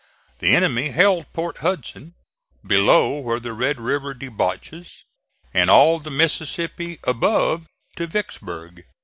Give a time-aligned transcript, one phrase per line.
[0.39, 2.15] The enemy held Port Hudson,
[2.65, 5.05] below where the Red River debouches,
[5.53, 8.83] and all the Mississippi above to Vicksburg.